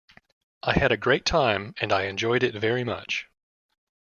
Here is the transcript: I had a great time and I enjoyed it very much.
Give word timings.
I 0.63 0.73
had 0.79 0.91
a 0.91 0.97
great 0.97 1.25
time 1.25 1.75
and 1.79 1.93
I 1.93 2.05
enjoyed 2.05 2.41
it 2.41 2.55
very 2.55 2.83
much. 2.83 3.27